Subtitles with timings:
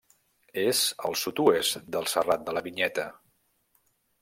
[0.61, 0.79] És
[1.09, 3.07] al sud-oest del Serrat de la Vinyeta.